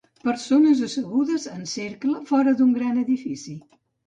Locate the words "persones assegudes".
0.27-1.45